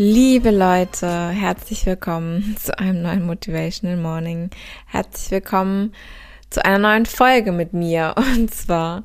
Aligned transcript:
Liebe 0.00 0.52
Leute, 0.52 1.30
herzlich 1.30 1.84
willkommen 1.84 2.56
zu 2.56 2.78
einem 2.78 3.02
neuen 3.02 3.26
Motivational 3.26 3.96
Morning. 3.96 4.48
Herzlich 4.86 5.32
willkommen 5.32 5.92
zu 6.50 6.64
einer 6.64 6.78
neuen 6.78 7.04
Folge 7.04 7.50
mit 7.50 7.72
mir. 7.72 8.14
Und 8.16 8.54
zwar 8.54 9.02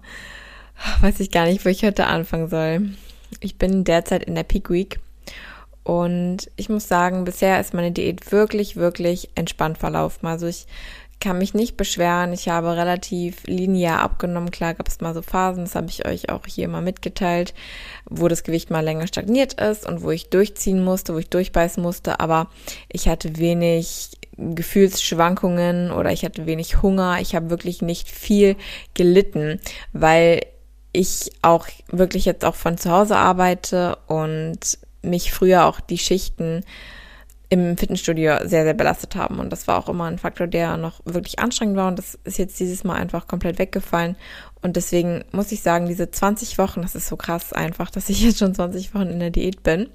weiß 1.01 1.19
ich 1.21 1.31
gar 1.31 1.45
nicht, 1.45 1.65
wo 1.65 1.69
ich 1.69 1.83
heute 1.83 2.05
anfangen 2.05 2.47
soll. 2.47 2.91
Ich 3.39 3.57
bin 3.57 3.83
derzeit 3.85 4.23
in 4.25 4.35
der 4.35 4.43
Peak 4.43 4.69
Week 4.69 4.99
und 5.83 6.51
ich 6.57 6.69
muss 6.69 6.87
sagen, 6.87 7.25
bisher 7.25 7.59
ist 7.59 7.73
meine 7.73 7.91
Diät 7.91 8.31
wirklich, 8.31 8.75
wirklich 8.75 9.29
entspannt 9.33 9.79
verlaufen. 9.79 10.27
Also 10.27 10.45
ich 10.45 10.67
kann 11.23 11.37
mich 11.37 11.53
nicht 11.53 11.77
beschweren. 11.77 12.33
Ich 12.33 12.49
habe 12.49 12.75
relativ 12.75 13.47
linear 13.47 14.01
abgenommen. 14.01 14.51
Klar 14.51 14.73
gab 14.73 14.89
es 14.89 14.99
mal 14.99 15.13
so 15.13 15.21
Phasen, 15.21 15.63
das 15.63 15.75
habe 15.75 15.87
ich 15.87 16.05
euch 16.05 16.29
auch 16.29 16.45
hier 16.45 16.67
mal 16.67 16.81
mitgeteilt, 16.81 17.53
wo 18.09 18.27
das 18.27 18.43
Gewicht 18.43 18.69
mal 18.69 18.83
länger 18.83 19.07
stagniert 19.07 19.53
ist 19.53 19.87
und 19.87 20.03
wo 20.03 20.11
ich 20.11 20.29
durchziehen 20.29 20.83
musste, 20.83 21.13
wo 21.13 21.19
ich 21.19 21.29
durchbeißen 21.29 21.81
musste. 21.81 22.19
Aber 22.19 22.49
ich 22.91 23.07
hatte 23.07 23.37
wenig 23.37 24.11
Gefühlsschwankungen 24.35 25.91
oder 25.91 26.11
ich 26.11 26.25
hatte 26.25 26.45
wenig 26.45 26.81
Hunger. 26.81 27.19
Ich 27.21 27.35
habe 27.35 27.49
wirklich 27.49 27.81
nicht 27.81 28.09
viel 28.09 28.57
gelitten, 28.93 29.61
weil 29.93 30.41
ich 30.91 31.31
auch 31.41 31.67
wirklich 31.87 32.25
jetzt 32.25 32.43
auch 32.43 32.55
von 32.55 32.77
zu 32.77 32.91
Hause 32.91 33.15
arbeite 33.15 33.97
und 34.07 34.59
mich 35.01 35.31
früher 35.31 35.65
auch 35.67 35.79
die 35.79 35.97
Schichten 35.97 36.65
im 37.53 37.77
Fitnessstudio 37.77 38.37
sehr, 38.45 38.63
sehr 38.63 38.73
belastet 38.73 39.15
haben. 39.15 39.37
Und 39.37 39.51
das 39.51 39.67
war 39.67 39.77
auch 39.77 39.87
immer 39.87 40.05
ein 40.05 40.17
Faktor, 40.17 40.47
der 40.47 40.75
noch 40.75 41.01
wirklich 41.05 41.37
anstrengend 41.37 41.77
war. 41.77 41.87
Und 41.87 41.99
das 41.99 42.17
ist 42.23 42.39
jetzt 42.39 42.59
dieses 42.59 42.83
Mal 42.83 42.95
einfach 42.95 43.27
komplett 43.27 43.59
weggefallen. 43.59 44.15
Und 44.63 44.75
deswegen 44.75 45.23
muss 45.31 45.51
ich 45.51 45.61
sagen, 45.61 45.85
diese 45.85 46.09
20 46.09 46.57
Wochen, 46.57 46.81
das 46.81 46.95
ist 46.95 47.07
so 47.07 47.15
krass 47.15 47.53
einfach, 47.53 47.91
dass 47.91 48.09
ich 48.09 48.21
jetzt 48.23 48.39
schon 48.39 48.55
20 48.55 48.95
Wochen 48.95 49.07
in 49.07 49.19
der 49.19 49.29
Diät 49.29 49.61
bin. 49.61 49.89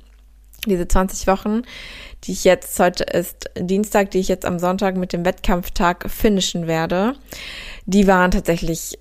Diese 0.67 0.87
20 0.87 1.27
Wochen, 1.27 1.63
die 2.25 2.33
ich 2.33 2.45
jetzt, 2.45 2.79
heute 2.79 3.03
ist 3.03 3.51
Dienstag, 3.59 4.13
die 4.13 4.19
ich 4.19 4.29
jetzt 4.29 4.45
am 4.45 4.61
Sonntag 4.61 4.97
mit 4.97 5.13
dem 5.13 5.25
Wettkampftag 5.25 6.09
finishen 6.09 6.69
werde, 6.69 7.15
die 7.87 8.07
waren 8.07 8.31
tatsächlich 8.31 8.99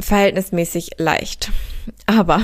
verhältnismäßig 0.00 0.90
leicht. 0.98 1.52
Aber 2.06 2.42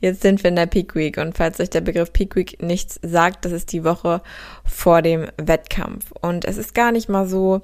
Jetzt 0.00 0.22
sind 0.22 0.42
wir 0.42 0.50
in 0.50 0.56
der 0.56 0.66
Peak 0.66 0.94
Week 0.94 1.18
und 1.18 1.36
falls 1.36 1.58
euch 1.58 1.70
der 1.70 1.80
Begriff 1.80 2.12
Peak 2.12 2.36
Week 2.36 2.62
nichts 2.62 3.00
sagt, 3.02 3.44
das 3.44 3.52
ist 3.52 3.72
die 3.72 3.84
Woche 3.84 4.22
vor 4.64 5.02
dem 5.02 5.26
Wettkampf. 5.36 6.12
Und 6.20 6.44
es 6.44 6.56
ist 6.56 6.74
gar 6.74 6.92
nicht 6.92 7.08
mal 7.08 7.26
so 7.26 7.62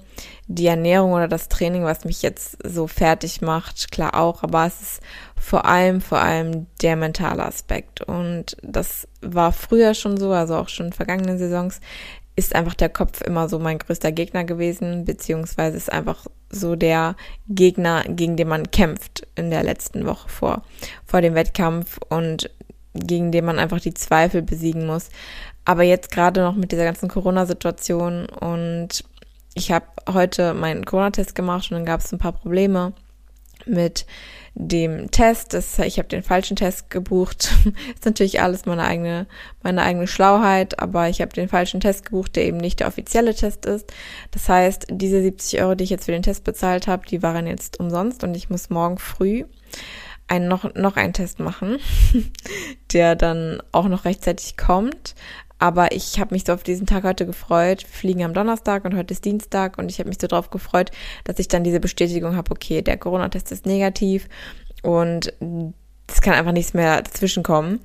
die 0.49 0.67
Ernährung 0.67 1.13
oder 1.13 1.29
das 1.29 1.49
Training, 1.49 1.85
was 1.85 2.05
mich 2.05 2.23
jetzt 2.23 2.59
so 2.67 2.87
fertig 2.87 3.41
macht, 3.41 3.93
klar 3.93 4.15
auch, 4.15 4.43
aber 4.43 4.67
es 4.67 4.81
ist 4.81 5.01
vor 5.37 5.65
allem, 5.65 6.01
vor 6.01 6.19
allem 6.19 6.67
der 6.83 6.97
mentale 6.97 7.45
Aspekt. 7.45 8.01
Und 8.01 8.57
das 8.63 9.07
war 9.21 9.53
früher 9.53 9.95
schon 9.95 10.17
so, 10.17 10.33
also 10.33 10.57
auch 10.57 10.69
schon 10.69 10.87
in 10.87 10.93
vergangenen 10.93 11.39
Saisons 11.39 11.81
ist 12.37 12.55
einfach 12.55 12.75
der 12.75 12.89
Kopf 12.89 13.21
immer 13.21 13.49
so 13.49 13.59
mein 13.59 13.79
größter 13.79 14.13
Gegner 14.13 14.45
gewesen, 14.45 15.05
beziehungsweise 15.05 15.77
ist 15.77 15.93
einfach 15.93 16.27
so 16.51 16.77
der 16.77 17.17
Gegner, 17.49 18.03
gegen 18.09 18.37
den 18.37 18.49
man 18.49 18.71
kämpft 18.71 19.27
in 19.37 19.51
der 19.51 19.63
letzten 19.63 20.07
Woche 20.07 20.29
vor, 20.29 20.63
vor 21.07 21.21
dem 21.21 21.35
Wettkampf 21.35 21.99
und 22.09 22.51
gegen 22.95 23.33
den 23.33 23.45
man 23.45 23.59
einfach 23.59 23.81
die 23.81 23.95
Zweifel 23.95 24.43
besiegen 24.43 24.87
muss. 24.87 25.11
Aber 25.65 25.83
jetzt 25.83 26.11
gerade 26.11 26.43
noch 26.43 26.55
mit 26.55 26.73
dieser 26.73 26.85
ganzen 26.85 27.09
Corona-Situation 27.09 28.27
und 28.27 29.05
ich 29.55 29.71
habe 29.71 29.87
heute 30.13 30.55
meinen 30.55 30.85
Corona-Test 30.85 31.35
gemacht 31.35 31.71
und 31.71 31.77
dann 31.77 31.87
gab 31.87 32.01
es 32.01 32.13
ein 32.13 32.19
paar 32.19 32.33
Probleme 32.33 32.93
mit 33.67 34.07
dem 34.55 35.11
Test. 35.11 35.53
Das, 35.53 35.79
ich 35.81 35.99
habe 35.99 36.09
den 36.09 36.23
falschen 36.23 36.57
Test 36.57 36.91
gebucht. 36.91 37.53
ist 37.95 38.05
natürlich 38.05 38.41
alles 38.41 38.67
meine 38.67 38.85
eigene, 38.85 39.27
meine 39.63 39.83
eigene 39.83 40.07
Schlauheit, 40.07 40.79
aber 40.79 41.09
ich 41.09 41.21
habe 41.21 41.33
den 41.33 41.49
falschen 41.49 41.81
Test 41.81 42.07
gebucht, 42.07 42.37
der 42.37 42.45
eben 42.45 42.59
nicht 42.59 42.81
der 42.81 42.89
offizielle 42.89 43.35
Test 43.35 43.67
ist. 43.67 43.93
Das 44.31 44.49
heißt, 44.49 44.87
diese 44.91 45.23
70 45.23 45.61
Euro, 45.63 45.75
die 45.75 45.85
ich 45.85 45.91
jetzt 45.91 46.07
für 46.07 46.13
den 46.13 46.23
Test 46.23 46.45
bezahlt 46.45 46.87
habe, 46.87 47.07
die 47.07 47.23
waren 47.23 47.47
jetzt 47.47 47.81
umsonst 47.81 48.23
und 48.25 48.37
ich 48.37 48.51
muss 48.51 48.71
morgen 48.71 48.99
früh 48.99 49.45
einen, 50.27 50.49
noch, 50.49 50.75
noch 50.75 50.97
einen 50.97 51.13
Test 51.13 51.41
machen, 51.41 51.79
der 52.93 53.17
dann 53.17 53.63
auch 53.73 53.89
noch 53.89 54.05
rechtzeitig 54.05 54.57
kommt. 54.57 55.15
Aber 55.65 55.93
ich 55.93 56.21
habe 56.21 56.35
mich 56.35 56.45
so 56.45 56.53
auf 56.53 56.63
diesen 56.63 56.87
Tag 56.87 57.05
heute 57.05 57.25
gefreut. 57.25 57.85
Wir 57.85 57.89
fliegen 57.89 58.23
am 58.23 58.35
Donnerstag 58.35 58.85
und 58.85 58.95
heute 58.95 59.15
ist 59.15 59.25
Dienstag 59.25 59.79
und 59.79 59.91
ich 59.91 59.99
habe 59.99 60.11
mich 60.11 60.19
so 60.21 60.27
drauf 60.27 60.51
gefreut, 60.51 60.91
dass 61.25 61.39
ich 61.39 61.49
dann 61.49 61.65
diese 61.65 61.81
Bestätigung 61.81 62.37
habe, 62.37 62.51
okay, 62.51 62.83
der 62.83 62.99
Corona-Test 62.99 63.51
ist 63.51 63.65
negativ 63.65 64.29
und 64.83 65.33
es 66.07 66.21
kann 66.21 66.35
einfach 66.35 66.53
nichts 66.53 66.75
mehr 66.75 67.01
dazwischen 67.01 67.43
kommen. 67.43 67.81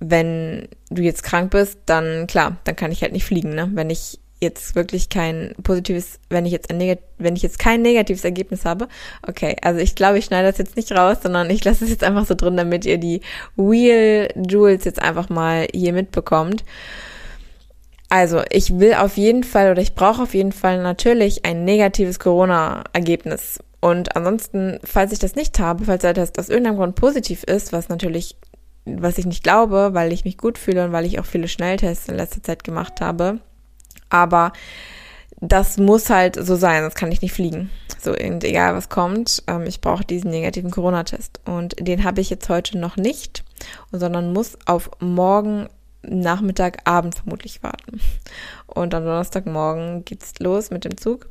Wenn 0.00 0.66
du 0.90 1.02
jetzt 1.02 1.22
krank 1.22 1.52
bist, 1.52 1.78
dann 1.86 2.26
klar, 2.26 2.56
dann 2.64 2.74
kann 2.74 2.90
ich 2.90 3.02
halt 3.02 3.12
nicht 3.12 3.26
fliegen, 3.26 3.54
ne? 3.54 3.70
Wenn 3.74 3.90
ich 3.90 4.18
jetzt 4.40 4.74
wirklich 4.74 5.08
kein 5.08 5.54
positives, 5.62 6.18
wenn 6.30 6.46
ich 6.46 6.52
jetzt 6.52 6.68
ein 6.68 6.98
wenn 7.18 7.36
ich 7.36 7.42
jetzt 7.42 7.60
kein 7.60 7.82
negatives 7.82 8.24
Ergebnis 8.24 8.64
habe, 8.64 8.88
okay, 9.24 9.54
also 9.62 9.78
ich 9.78 9.94
glaube, 9.94 10.18
ich 10.18 10.24
schneide 10.24 10.48
das 10.48 10.58
jetzt 10.58 10.74
nicht 10.74 10.90
raus, 10.90 11.18
sondern 11.22 11.48
ich 11.48 11.62
lasse 11.64 11.84
es 11.84 11.90
jetzt 11.90 12.02
einfach 12.02 12.26
so 12.26 12.34
drin, 12.34 12.56
damit 12.56 12.86
ihr 12.86 12.98
die 12.98 13.20
Real 13.56 14.26
Jewels 14.34 14.84
jetzt 14.84 15.00
einfach 15.00 15.28
mal 15.28 15.68
hier 15.72 15.92
mitbekommt. 15.92 16.64
Also, 18.10 18.42
ich 18.50 18.78
will 18.78 18.94
auf 18.94 19.16
jeden 19.16 19.44
Fall 19.44 19.70
oder 19.70 19.80
ich 19.80 19.94
brauche 19.94 20.22
auf 20.22 20.34
jeden 20.34 20.50
Fall 20.50 20.82
natürlich 20.82 21.44
ein 21.44 21.64
negatives 21.64 22.18
Corona-Ergebnis. 22.18 23.60
Und 23.80 24.16
ansonsten, 24.16 24.80
falls 24.84 25.12
ich 25.12 25.20
das 25.20 25.36
nicht 25.36 25.58
habe, 25.60 25.84
falls 25.84 26.02
der 26.02 26.14
Test 26.14 26.38
aus 26.38 26.48
irgendeinem 26.48 26.76
Grund 26.76 26.96
positiv 26.96 27.44
ist, 27.44 27.72
was 27.72 27.88
natürlich, 27.88 28.36
was 28.84 29.16
ich 29.16 29.26
nicht 29.26 29.44
glaube, 29.44 29.90
weil 29.92 30.12
ich 30.12 30.24
mich 30.24 30.38
gut 30.38 30.58
fühle 30.58 30.84
und 30.84 30.92
weil 30.92 31.06
ich 31.06 31.20
auch 31.20 31.24
viele 31.24 31.46
Schnelltests 31.46 32.08
in 32.08 32.16
letzter 32.16 32.42
Zeit 32.42 32.64
gemacht 32.64 33.00
habe. 33.00 33.38
Aber 34.10 34.52
das 35.40 35.78
muss 35.78 36.10
halt 36.10 36.36
so 36.36 36.56
sein, 36.56 36.82
sonst 36.82 36.96
kann 36.96 37.12
ich 37.12 37.22
nicht 37.22 37.32
fliegen. 37.32 37.70
So, 38.02 38.14
egal 38.14 38.74
was 38.74 38.88
kommt, 38.88 39.44
ähm, 39.46 39.64
ich 39.66 39.80
brauche 39.80 40.04
diesen 40.04 40.30
negativen 40.30 40.72
Corona-Test. 40.72 41.40
Und 41.46 41.76
den 41.78 42.02
habe 42.02 42.20
ich 42.20 42.28
jetzt 42.28 42.48
heute 42.48 42.76
noch 42.76 42.96
nicht, 42.96 43.44
sondern 43.92 44.32
muss 44.32 44.58
auf 44.66 44.90
morgen 44.98 45.68
Nachmittag, 46.02 46.78
Abend 46.84 47.14
vermutlich 47.14 47.62
warten. 47.62 48.00
Und 48.66 48.94
am 48.94 49.04
Donnerstagmorgen 49.04 50.04
geht's 50.04 50.34
los 50.38 50.70
mit 50.70 50.84
dem 50.84 50.96
Zug. 50.96 51.28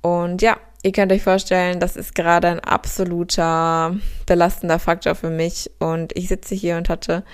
Und 0.00 0.42
ja, 0.42 0.56
ihr 0.82 0.92
könnt 0.92 1.12
euch 1.12 1.22
vorstellen, 1.22 1.80
das 1.80 1.96
ist 1.96 2.14
gerade 2.14 2.48
ein 2.48 2.60
absoluter 2.60 3.96
belastender 4.26 4.78
Faktor 4.78 5.14
für 5.14 5.30
mich. 5.30 5.70
Und 5.78 6.16
ich 6.16 6.28
sitze 6.28 6.54
hier 6.54 6.76
und 6.76 6.88
hatte 6.88 7.24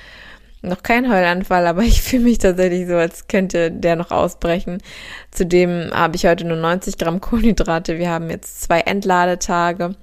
noch 0.65 0.83
keinen 0.83 1.13
Heulanfall, 1.13 1.67
aber 1.67 1.83
ich 1.83 2.03
fühle 2.03 2.25
mich 2.25 2.39
tatsächlich 2.39 2.89
so, 2.89 2.95
als 2.95 3.29
könnte 3.29 3.71
der 3.71 3.97
noch 3.97 4.11
ausbrechen. 4.11 4.79
Zudem 5.31 5.91
habe 5.93 6.17
ich 6.17 6.27
heute 6.27 6.47
nur 6.47 6.57
90 6.57 6.99
Gramm 6.99 7.21
Kohlenhydrate. 7.21 7.99
Wir 7.99 8.11
haben 8.11 8.31
jetzt 8.31 8.63
zwei 8.63 8.81
Entladetage 8.81 9.95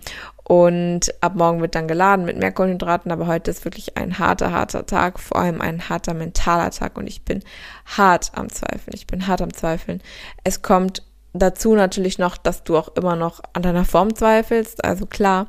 und 0.51 1.13
ab 1.21 1.35
morgen 1.35 1.61
wird 1.61 1.75
dann 1.75 1.87
geladen 1.87 2.25
mit 2.25 2.37
mehr 2.37 2.51
Kohlenhydraten, 2.51 3.09
aber 3.09 3.25
heute 3.25 3.49
ist 3.49 3.63
wirklich 3.63 3.95
ein 3.95 4.19
harter, 4.19 4.51
harter 4.51 4.85
Tag, 4.85 5.17
vor 5.17 5.39
allem 5.39 5.61
ein 5.61 5.87
harter 5.87 6.13
mentaler 6.13 6.71
Tag 6.71 6.97
und 6.97 7.07
ich 7.07 7.23
bin 7.23 7.41
hart 7.85 8.31
am 8.33 8.49
Zweifeln. 8.49 8.93
Ich 8.93 9.07
bin 9.07 9.27
hart 9.27 9.41
am 9.41 9.53
Zweifeln. 9.53 10.01
Es 10.43 10.61
kommt 10.61 11.03
dazu 11.31 11.73
natürlich 11.73 12.17
noch, 12.17 12.35
dass 12.35 12.65
du 12.65 12.77
auch 12.77 12.93
immer 12.97 13.15
noch 13.15 13.39
an 13.53 13.61
deiner 13.61 13.85
Form 13.85 14.13
zweifelst. 14.13 14.83
Also 14.83 15.05
klar, 15.05 15.47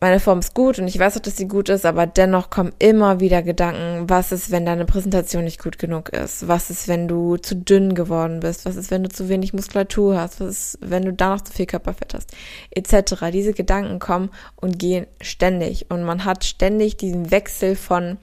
meine 0.00 0.20
Form 0.20 0.38
ist 0.38 0.54
gut 0.54 0.78
und 0.78 0.86
ich 0.86 0.98
weiß 0.98 1.16
auch, 1.16 1.20
dass 1.20 1.36
sie 1.36 1.48
gut 1.48 1.68
ist, 1.68 1.84
aber 1.84 2.06
dennoch 2.06 2.50
kommen 2.50 2.72
immer 2.78 3.20
wieder 3.20 3.42
Gedanken, 3.42 4.08
was 4.08 4.30
ist, 4.30 4.50
wenn 4.50 4.64
deine 4.64 4.84
Präsentation 4.84 5.44
nicht 5.44 5.62
gut 5.62 5.78
genug 5.78 6.10
ist? 6.10 6.46
Was 6.46 6.70
ist, 6.70 6.86
wenn 6.86 7.08
du 7.08 7.36
zu 7.36 7.56
dünn 7.56 7.94
geworden 7.94 8.40
bist? 8.40 8.64
Was 8.64 8.76
ist, 8.76 8.90
wenn 8.90 9.02
du 9.02 9.08
zu 9.08 9.28
wenig 9.28 9.54
Muskulatur 9.54 10.20
hast? 10.20 10.40
Was 10.40 10.48
ist, 10.48 10.78
wenn 10.80 11.04
du 11.04 11.12
da 11.12 11.30
noch 11.30 11.40
zu 11.40 11.52
viel 11.52 11.66
Körperfett 11.66 12.14
hast? 12.14 12.32
Etc. 12.70 13.14
Diese 13.32 13.52
Gedanken 13.52 13.98
kommen 13.98 14.30
und 14.56 14.78
gehen 14.78 15.06
ständig 15.20 15.90
und 15.90 16.04
man 16.04 16.24
hat 16.24 16.44
ständig 16.44 16.96
diesen 16.96 17.30
Wechsel 17.30 17.74
von 17.74 18.18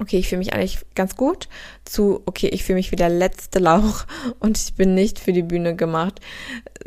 okay, 0.00 0.18
ich 0.18 0.28
fühle 0.28 0.40
mich 0.40 0.52
eigentlich 0.52 0.78
ganz 0.94 1.16
gut, 1.16 1.48
zu, 1.84 2.22
okay, 2.26 2.48
ich 2.48 2.64
fühle 2.64 2.76
mich 2.76 2.90
wie 2.90 2.96
der 2.96 3.10
letzte 3.10 3.58
Lauch 3.58 4.04
und 4.40 4.58
ich 4.58 4.74
bin 4.74 4.94
nicht 4.94 5.18
für 5.18 5.32
die 5.32 5.42
Bühne 5.42 5.76
gemacht. 5.76 6.20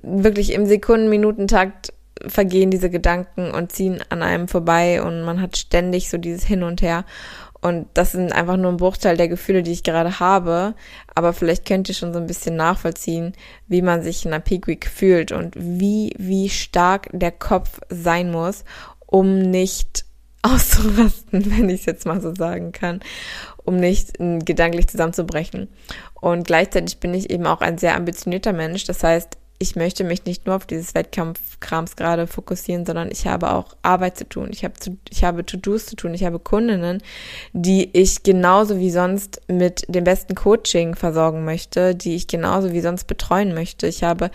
Wirklich 0.02 0.52
im 0.52 0.66
Sekunden-Minutentakt 0.66 1.94
vergehen 2.28 2.72
diese 2.72 2.90
Gedanken 2.90 3.52
und 3.52 3.72
ziehen 3.72 4.02
an 4.10 4.22
einem 4.24 4.48
vorbei 4.48 5.02
und 5.02 5.24
man 5.24 5.42
hat 5.42 5.58
ständig 5.58 6.10
so 6.10 6.18
dieses 6.18 6.46
Hin 6.46 6.64
und 6.64 6.82
Her. 6.82 7.06
Und 7.62 7.88
das 7.96 8.12
sind 8.12 8.32
einfach 8.32 8.58
nur 8.58 8.72
ein 8.72 8.78
Bruchteil 8.78 9.18
der 9.18 9.28
Gefühle, 9.28 9.64
die 9.64 9.72
ich 9.72 9.82
gerade 9.82 10.20
habe. 10.20 10.76
Aber 11.16 11.34
vielleicht 11.34 11.66
könnt 11.66 11.90
ihr 11.90 11.96
schon 11.96 12.14
so 12.14 12.20
ein 12.20 12.28
bisschen 12.28 12.56
nachvollziehen, 12.56 13.34
wie 13.68 13.82
man 13.82 14.04
sich 14.04 14.24
in 14.24 14.34
einer 14.34 14.44
Peak 14.44 14.68
Week 14.68 14.86
fühlt 14.86 15.32
und 15.32 15.56
wie, 15.58 16.14
wie 16.20 16.50
stark 16.50 17.10
der 17.12 17.32
Kopf 17.32 17.80
sein 17.90 18.30
muss, 18.32 18.66
um 19.08 19.40
nicht 19.40 20.06
auszurasten, 20.44 21.58
wenn 21.58 21.70
ich 21.70 21.80
es 21.80 21.86
jetzt 21.88 22.06
mal 22.06 22.22
so 22.22 22.36
sagen 22.36 22.72
kann, 22.72 23.00
um 23.64 23.78
nicht 23.78 24.14
gedanklich 24.20 24.88
zusammenzubrechen. 24.88 25.70
Und 26.14 26.46
gleichzeitig 26.46 27.00
bin 27.00 27.16
ich 27.16 27.32
eben 27.32 27.48
auch 27.48 27.62
ein 27.62 27.80
sehr 27.80 27.96
ambitionierter 27.96 28.54
Mensch. 28.54 28.84
Das 28.84 29.04
heißt, 29.04 29.40
ich 29.58 29.76
möchte 29.76 30.04
mich 30.04 30.26
nicht 30.26 30.46
nur 30.46 30.56
auf 30.56 30.66
dieses 30.66 30.96
Wettkampfkrams 30.96 31.96
gerade 31.96 32.28
fokussieren, 32.28 32.86
sondern 32.86 33.10
ich 33.10 33.26
habe 33.26 33.52
auch 33.52 33.76
Arbeit 33.84 34.18
zu 34.18 34.28
tun. 34.28 34.50
Ich 34.52 34.66
habe, 34.66 34.74
zu, 34.74 34.98
ich 35.10 35.24
habe 35.24 35.46
To-Dos 35.46 35.86
zu 35.86 35.96
tun. 35.96 36.14
Ich 36.14 36.26
habe 36.26 36.40
Kundinnen, 36.40 37.02
die 37.54 37.90
ich 37.94 38.24
genauso 38.24 38.80
wie 38.80 38.92
sonst 38.92 39.42
mit 39.48 39.86
dem 39.88 40.04
besten 40.04 40.36
Coaching 40.36 40.96
versorgen 40.96 41.46
möchte, 41.46 41.96
die 41.96 42.16
ich 42.16 42.28
genauso 42.28 42.74
wie 42.74 42.82
sonst 42.82 43.06
betreuen 43.06 43.54
möchte. 43.54 43.88
Ich 43.88 44.04
habe 44.04 44.30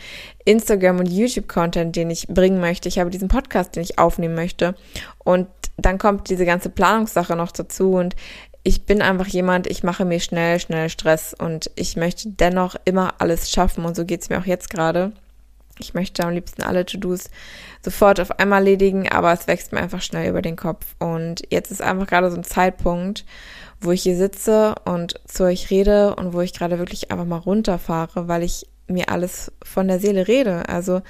Instagram 0.46 1.00
und 1.00 1.06
YouTube-Content, 1.06 1.94
den 1.94 2.10
ich 2.10 2.26
bringen 2.28 2.60
möchte. 2.60 2.88
Ich 2.88 2.98
habe 2.98 3.10
diesen 3.10 3.28
Podcast, 3.28 3.76
den 3.76 3.82
ich 3.82 3.98
aufnehmen 3.98 4.34
möchte. 4.34 4.74
Und 5.18 5.48
dann 5.76 5.98
kommt 5.98 6.30
diese 6.30 6.46
ganze 6.46 6.70
Planungssache 6.70 7.36
noch 7.36 7.52
dazu 7.52 7.92
und 7.92 8.16
ich 8.62 8.84
bin 8.84 9.02
einfach 9.02 9.26
jemand, 9.26 9.66
ich 9.66 9.82
mache 9.82 10.04
mir 10.04 10.20
schnell, 10.20 10.60
schnell 10.60 10.90
Stress 10.90 11.34
und 11.34 11.70
ich 11.76 11.96
möchte 11.96 12.28
dennoch 12.28 12.76
immer 12.84 13.14
alles 13.18 13.50
schaffen 13.50 13.84
und 13.84 13.96
so 13.96 14.04
geht 14.04 14.22
es 14.22 14.28
mir 14.28 14.38
auch 14.38 14.46
jetzt 14.46 14.70
gerade. 14.70 15.12
Ich 15.78 15.94
möchte 15.94 16.24
am 16.24 16.34
liebsten 16.34 16.62
alle 16.62 16.84
To-Dos 16.84 17.30
sofort 17.82 18.20
auf 18.20 18.38
einmal 18.38 18.60
erledigen, 18.60 19.08
aber 19.08 19.32
es 19.32 19.46
wächst 19.46 19.72
mir 19.72 19.80
einfach 19.80 20.02
schnell 20.02 20.28
über 20.28 20.42
den 20.42 20.56
Kopf. 20.56 20.84
Und 20.98 21.42
jetzt 21.48 21.70
ist 21.70 21.80
einfach 21.80 22.06
gerade 22.06 22.30
so 22.30 22.36
ein 22.36 22.44
Zeitpunkt, 22.44 23.24
wo 23.80 23.90
ich 23.92 24.02
hier 24.02 24.16
sitze 24.16 24.74
und 24.84 25.18
zu 25.26 25.44
euch 25.44 25.70
rede 25.70 26.14
und 26.16 26.34
wo 26.34 26.42
ich 26.42 26.52
gerade 26.52 26.78
wirklich 26.78 27.10
einfach 27.10 27.24
mal 27.24 27.38
runterfahre, 27.38 28.28
weil 28.28 28.42
ich 28.42 28.66
mir 28.88 29.08
alles 29.08 29.52
von 29.64 29.88
der 29.88 30.00
Seele 30.00 30.28
rede. 30.28 30.68
Also 30.68 31.00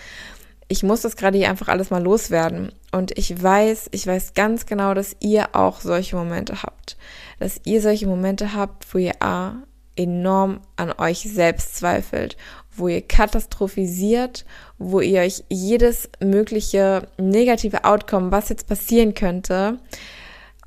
ich 0.71 0.85
muss 0.85 1.01
das 1.03 1.17
gerade 1.17 1.37
hier 1.37 1.51
einfach 1.51 1.67
alles 1.67 1.91
mal 1.91 2.03
loswerden. 2.03 2.73
Und 2.93 3.19
ich 3.19 3.43
weiß, 3.43 3.89
ich 3.91 4.07
weiß 4.07 4.35
ganz 4.35 4.67
genau, 4.67 4.95
dass 4.95 5.17
ihr 5.19 5.57
auch 5.57 5.81
solche 5.81 6.15
Momente 6.15 6.63
habt. 6.63 6.97
Dass 7.41 7.61
ihr 7.65 7.83
solche 7.83 8.07
Momente 8.07 8.55
habt, 8.55 8.95
wo 8.95 8.99
ihr 8.99 9.21
A, 9.21 9.65
enorm 9.97 10.61
an 10.77 10.93
euch 10.97 11.19
selbst 11.23 11.77
zweifelt, 11.77 12.37
wo 12.71 12.87
ihr 12.87 13.03
katastrophisiert, 13.03 14.45
wo 14.79 15.01
ihr 15.01 15.23
euch 15.23 15.43
jedes 15.49 16.09
mögliche 16.23 17.09
negative 17.19 17.85
Outcome, 17.85 18.31
was 18.31 18.49
jetzt 18.49 18.69
passieren 18.69 19.15
könnte, 19.15 19.81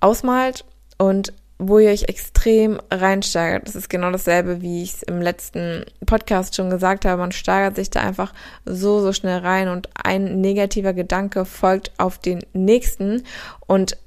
ausmalt 0.01 0.65
und 0.97 1.31
wo 1.67 1.79
ihr 1.79 1.89
euch 1.89 2.03
extrem 2.03 2.79
reinsteigert. 2.91 3.67
Das 3.67 3.75
ist 3.75 3.89
genau 3.89 4.11
dasselbe, 4.11 4.61
wie 4.61 4.83
ich 4.83 4.93
es 4.93 5.03
im 5.03 5.21
letzten 5.21 5.85
Podcast 6.05 6.55
schon 6.55 6.69
gesagt 6.69 7.05
habe. 7.05 7.21
Man 7.21 7.31
steigert 7.31 7.75
sich 7.75 7.89
da 7.89 8.01
einfach 8.01 8.33
so, 8.65 9.01
so 9.01 9.13
schnell 9.13 9.39
rein 9.39 9.67
und 9.67 9.89
ein 10.01 10.41
negativer 10.41 10.93
Gedanke 10.93 11.45
folgt 11.45 11.91
auf 11.97 12.17
den 12.17 12.39
nächsten 12.53 13.23
und 13.67 13.97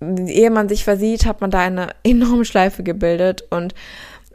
ehe 0.00 0.50
man 0.50 0.68
sich 0.68 0.84
versieht, 0.84 1.26
hat 1.26 1.40
man 1.40 1.50
da 1.50 1.60
eine 1.60 1.88
enorme 2.02 2.44
Schleife 2.44 2.82
gebildet 2.82 3.44
und 3.50 3.74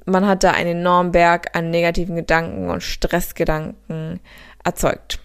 man 0.05 0.27
hat 0.27 0.43
da 0.43 0.51
einen 0.51 0.79
enormen 0.79 1.11
Berg 1.11 1.55
an 1.55 1.69
negativen 1.69 2.15
Gedanken 2.15 2.69
und 2.69 2.83
Stressgedanken 2.83 4.19
erzeugt. 4.63 5.19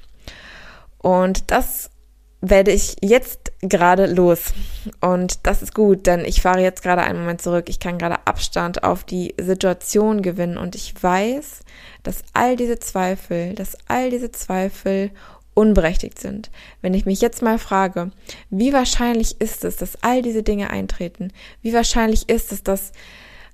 Und 0.98 1.50
das 1.50 1.90
werde 2.40 2.70
ich 2.70 2.96
jetzt 3.02 3.52
gerade 3.60 4.06
los. 4.06 4.52
Und 5.00 5.46
das 5.46 5.62
ist 5.62 5.74
gut, 5.74 6.06
denn 6.06 6.24
ich 6.24 6.40
fahre 6.40 6.60
jetzt 6.60 6.82
gerade 6.82 7.02
einen 7.02 7.20
Moment 7.20 7.42
zurück. 7.42 7.68
Ich 7.68 7.80
kann 7.80 7.98
gerade 7.98 8.26
Abstand 8.26 8.84
auf 8.84 9.04
die 9.04 9.34
Situation 9.40 10.22
gewinnen 10.22 10.56
und 10.56 10.74
ich 10.74 10.94
weiß, 11.02 11.60
dass 12.02 12.22
all 12.32 12.56
diese 12.56 12.78
Zweifel, 12.78 13.54
dass 13.54 13.76
all 13.88 14.10
diese 14.10 14.30
Zweifel 14.30 15.10
unberechtigt 15.54 16.20
sind. 16.20 16.50
Wenn 16.82 16.94
ich 16.94 17.04
mich 17.04 17.20
jetzt 17.20 17.42
mal 17.42 17.58
frage, 17.58 18.12
wie 18.50 18.72
wahrscheinlich 18.72 19.40
ist 19.40 19.64
es, 19.64 19.76
dass 19.76 20.00
all 20.02 20.22
diese 20.22 20.44
Dinge 20.44 20.70
eintreten? 20.70 21.32
Wie 21.62 21.72
wahrscheinlich 21.72 22.28
ist 22.28 22.52
es, 22.52 22.62
dass 22.62 22.92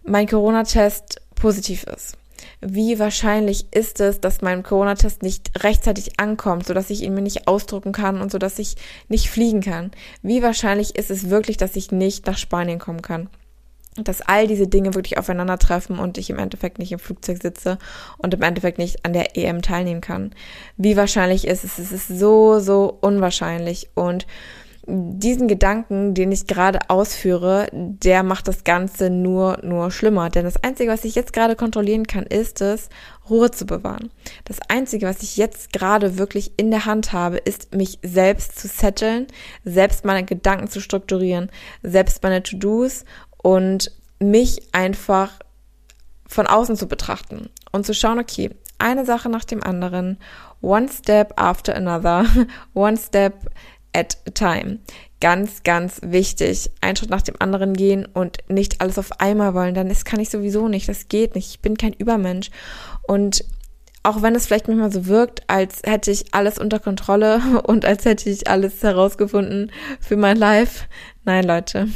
mein 0.04 0.28
Corona-Test 0.28 1.22
positiv 1.34 1.84
ist? 1.84 2.19
Wie 2.60 2.98
wahrscheinlich 2.98 3.66
ist 3.72 4.00
es, 4.00 4.20
dass 4.20 4.42
mein 4.42 4.62
Corona-Test 4.62 5.22
nicht 5.22 5.62
rechtzeitig 5.62 6.19
ankommt, 6.19 6.66
sodass 6.66 6.90
ich 6.90 7.02
ihn 7.02 7.14
mir 7.14 7.22
nicht 7.22 7.46
ausdrucken 7.48 7.92
kann 7.92 8.20
und 8.20 8.31
sodass 8.31 8.58
ich 8.58 8.76
nicht 9.08 9.28
fliegen 9.31 9.60
kann? 9.60 9.90
Wie 10.22 10.42
wahrscheinlich 10.42 10.96
ist 10.96 11.10
es 11.10 11.31
wirklich, 11.31 11.56
dass 11.56 11.76
ich 11.76 11.92
nicht 11.92 12.26
nach 12.26 12.38
Spanien 12.38 12.78
kommen 12.78 13.02
kann? 13.02 13.28
dass 13.96 14.22
all 14.22 14.48
diese 14.48 14.66
Dinge 14.66 14.94
wirklich 14.94 15.19
aufeinandertreffen 15.19 15.98
und 15.98 16.19
ich 16.19 16.31
im 16.31 16.38
Endeffekt 16.38 16.78
nicht 16.78 16.90
im 16.90 16.98
Flugzeug 16.98 17.40
sitze 17.40 17.78
und 18.19 18.34
im 18.34 18.42
Endeffekt 18.42 18.78
nicht 18.78 19.04
an 19.04 19.12
der 19.12 19.36
EM 19.36 19.62
teilnehmen 19.62 20.00
kann. 20.00 20.34
Wie 20.76 20.96
wahrscheinlich 20.96 21.46
ist 21.46 21.62
es? 21.62 21.78
Es 21.78 21.92
ist 21.92 22.08
so, 22.08 22.58
so 22.58 22.98
unwahrscheinlich 23.00 23.90
und 23.94 24.26
diesen 24.86 25.48
Gedanken, 25.48 26.14
den 26.14 26.31
ich 26.32 26.46
gerade 26.46 26.90
ausführe, 26.90 27.69
der 27.72 28.22
macht 28.22 28.48
das 28.48 28.64
Ganze 28.64 29.08
nur, 29.10 29.58
nur 29.62 29.90
schlimmer. 29.90 30.31
Denn 30.31 30.44
das 30.44 30.62
Einzige, 30.62 30.90
was 30.90 31.04
ich 31.04 31.14
jetzt 31.14 31.32
gerade 31.32 31.56
kontrollieren 31.56 32.06
kann, 32.06 32.25
ist 32.25 32.60
es, 32.60 32.88
Ruhe 33.31 33.50
zu 33.50 33.64
bewahren. 33.64 34.10
Das 34.44 34.58
Einzige, 34.69 35.06
was 35.06 35.22
ich 35.22 35.36
jetzt 35.36 35.72
gerade 35.72 36.19
wirklich 36.19 36.52
in 36.58 36.70
der 36.70 36.84
Hand 36.84 37.12
habe, 37.12 37.38
ist, 37.38 37.75
mich 37.75 37.98
selbst 38.02 38.58
zu 38.58 38.69
setteln, 38.69 39.26
selbst 39.64 40.04
meine 40.04 40.25
Gedanken 40.25 40.69
zu 40.69 40.81
strukturieren, 40.81 41.50
selbst 41.82 42.22
meine 42.22 42.42
To-Dos 42.42 43.04
und 43.38 43.90
mich 44.19 44.69
einfach 44.72 45.38
von 46.26 46.46
außen 46.46 46.76
zu 46.76 46.88
betrachten 46.88 47.48
und 47.72 47.86
zu 47.86 47.94
schauen, 47.94 48.19
okay, 48.19 48.50
eine 48.78 49.04
Sache 49.06 49.28
nach 49.28 49.44
dem 49.44 49.62
anderen, 49.62 50.19
one 50.60 50.88
step 50.88 51.32
after 51.36 51.75
another, 51.75 52.26
one 52.75 52.96
step 52.96 53.50
at 53.94 54.19
a 54.26 54.31
time. 54.31 54.81
Ganz, 55.20 55.62
ganz 55.62 56.00
wichtig. 56.02 56.70
Ein 56.81 56.96
Schritt 56.96 57.11
nach 57.11 57.23
dem 57.23 57.37
anderen 57.38 57.75
gehen 57.75 58.06
und 58.06 58.38
nicht 58.49 58.81
alles 58.81 58.99
auf 58.99 59.20
einmal 59.20 59.55
wollen. 59.55 59.75
Dann 59.75 59.93
kann 60.05 60.20
ich 60.20 60.29
sowieso 60.29 60.69
nicht. 60.69 60.88
Das 60.88 61.08
geht 61.08 61.35
nicht. 61.35 61.49
Ich 61.49 61.61
bin 61.61 61.79
kein 61.79 61.94
Übermensch. 61.94 62.50
Und 63.06 63.44
auch 64.05 64.20
wenn 64.20 64.34
es 64.34 64.46
vielleicht 64.46 64.69
manchmal 64.69 64.93
so 64.93 65.06
wirkt, 65.06 65.43
als 65.48 65.81
hätte 65.82 66.10
ich 66.10 66.34
alles 66.34 66.58
unter 66.58 66.79
Kontrolle 66.79 67.41
und 67.67 67.84
als 67.86 68.05
hätte 68.05 68.29
ich 68.29 68.48
alles 68.48 68.82
herausgefunden 68.82 69.72
für 69.98 70.17
mein 70.17 70.36
Life. 70.36 70.86
Nein, 71.24 71.44
Leute. 71.44 71.89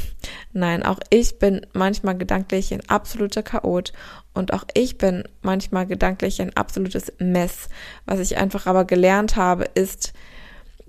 Nein, 0.51 0.81
auch 0.81 0.99
ich 1.11 1.37
bin 1.37 1.67
manchmal 1.73 2.17
gedanklich 2.17 2.73
ein 2.73 2.81
absoluter 2.89 3.43
Chaot 3.43 3.93
und 4.33 4.53
auch 4.53 4.63
ich 4.73 4.97
bin 4.97 5.23
manchmal 5.43 5.85
gedanklich 5.85 6.41
ein 6.41 6.55
absolutes 6.57 7.13
Mess. 7.19 7.69
Was 8.05 8.19
ich 8.19 8.37
einfach 8.37 8.65
aber 8.65 8.85
gelernt 8.85 9.35
habe, 9.35 9.65
ist, 9.75 10.13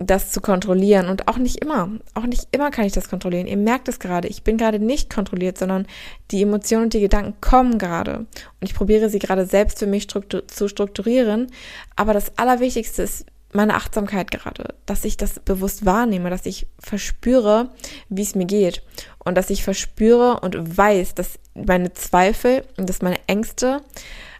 das 0.05 0.31
zu 0.31 0.41
kontrollieren 0.41 1.07
und 1.09 1.27
auch 1.27 1.37
nicht 1.37 1.57
immer. 1.57 1.89
Auch 2.13 2.25
nicht 2.25 2.47
immer 2.51 2.71
kann 2.71 2.85
ich 2.85 2.93
das 2.93 3.09
kontrollieren. 3.09 3.47
Ihr 3.47 3.57
merkt 3.57 3.87
es 3.87 3.99
gerade. 3.99 4.27
Ich 4.27 4.43
bin 4.43 4.57
gerade 4.57 4.79
nicht 4.79 5.13
kontrolliert, 5.13 5.57
sondern 5.57 5.87
die 6.31 6.41
Emotionen 6.41 6.85
und 6.85 6.93
die 6.93 7.01
Gedanken 7.01 7.35
kommen 7.41 7.77
gerade. 7.77 8.19
Und 8.19 8.27
ich 8.61 8.73
probiere 8.73 9.09
sie 9.09 9.19
gerade 9.19 9.45
selbst 9.45 9.79
für 9.79 9.87
mich 9.87 10.03
struktur 10.03 10.47
zu 10.47 10.67
strukturieren. 10.67 11.47
Aber 11.95 12.13
das 12.13 12.37
Allerwichtigste 12.37 13.03
ist 13.03 13.25
meine 13.53 13.75
Achtsamkeit 13.75 14.31
gerade, 14.31 14.75
dass 14.85 15.03
ich 15.03 15.17
das 15.17 15.39
bewusst 15.39 15.85
wahrnehme, 15.85 16.29
dass 16.29 16.45
ich 16.45 16.67
verspüre, 16.79 17.69
wie 18.09 18.21
es 18.21 18.35
mir 18.35 18.45
geht 18.45 18.81
und 19.19 19.35
dass 19.35 19.49
ich 19.49 19.63
verspüre 19.63 20.39
und 20.39 20.77
weiß, 20.77 21.15
dass 21.15 21.37
meine 21.53 21.93
Zweifel 21.93 22.63
und 22.77 22.89
dass 22.89 23.01
meine 23.01 23.19
Ängste 23.27 23.81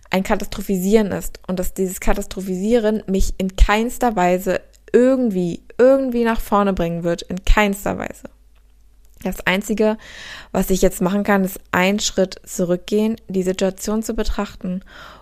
ein 0.09 0.23
Katastrophisieren 0.23 1.11
ist 1.11 1.39
und 1.47 1.59
dass 1.59 1.73
dieses 1.73 1.99
Katastrophisieren 1.99 3.03
mich 3.07 3.33
in 3.37 3.55
keinster 3.55 4.15
Weise 4.15 4.61
irgendwie, 4.93 5.63
irgendwie 5.77 6.23
nach 6.23 6.39
vorne 6.39 6.73
bringen 6.73 7.03
wird, 7.03 7.21
in 7.23 7.43
keinster 7.45 7.97
Weise. 7.97 8.29
Das 9.23 9.45
Einzige, 9.45 9.97
was 10.51 10.69
ich 10.69 10.81
jetzt 10.81 11.01
machen 11.01 11.23
kann, 11.23 11.43
ist 11.43 11.59
einen 11.71 11.99
Schritt 11.99 12.41
zurückgehen, 12.43 13.17
die 13.27 13.43
Situation 13.43 14.01
zu 14.01 14.15
betrachten 14.15 14.81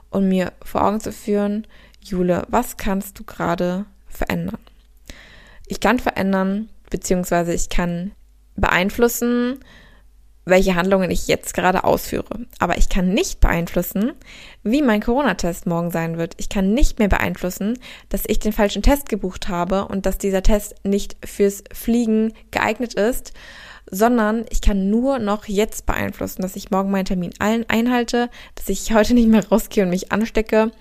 und 0.10 0.28
mir 0.28 0.54
vor 0.64 0.86
Augen 0.86 1.02
zu 1.02 1.12
führen, 1.12 1.68
Jule, 2.02 2.46
was 2.48 2.78
kannst 2.78 3.20
du 3.20 3.24
gerade 3.24 3.86
verändern? 4.08 4.60
Ich 5.68 5.80
kann 5.80 6.00
verändern, 6.00 6.70
beziehungsweise 6.90 7.54
ich 7.54 7.70
kann 7.70 8.12
beeinflussen, 8.56 9.60
welche 10.50 10.76
Handlungen 10.76 11.12
ich 11.12 11.28
jetzt 11.28 11.54
gerade 11.54 11.84
ausführe. 11.84 12.46
Aber 12.60 12.78
ich 12.78 12.90
kann 12.90 13.14
nicht 13.14 13.40
beeinflussen, 13.40 14.14
wie 14.64 14.82
mein 14.82 15.02
Corona-Test 15.02 15.66
morgen 15.66 15.92
sein 15.92 16.18
wird. 16.18 16.36
Ich 16.38 16.50
kann 16.50 16.74
nicht 16.74 17.00
mehr 17.00 17.08
beeinflussen, 17.08 17.80
dass 18.10 18.24
ich 18.28 18.40
den 18.40 18.54
falschen 18.54 18.82
Test 18.82 19.10
gebucht 19.10 19.48
habe 19.48 19.86
und 19.88 20.06
dass 20.06 20.18
dieser 20.18 20.44
Test 20.44 20.76
nicht 20.84 21.18
fürs 21.26 21.64
Fliegen 21.74 22.34
geeignet 22.52 22.94
ist, 22.94 23.34
sondern 23.92 24.46
ich 24.50 24.62
kann 24.62 24.90
nur 24.90 25.20
noch 25.20 25.46
jetzt 25.46 25.86
beeinflussen, 25.86 26.42
dass 26.42 26.56
ich 26.56 26.72
morgen 26.72 26.92
meinen 26.92 27.06
Termin 27.06 27.34
allen 27.40 27.68
einhalte, 27.70 28.30
dass 28.56 28.70
ich 28.70 28.94
heute 28.94 29.14
nicht 29.14 29.30
mehr 29.30 29.48
rausgehe 29.48 29.84
und 29.84 29.90
mich 29.90 30.12
anstecke 30.12 30.72